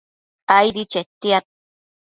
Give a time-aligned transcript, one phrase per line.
[0.57, 1.45] aidi chetiad